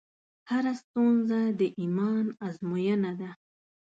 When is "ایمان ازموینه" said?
1.79-3.11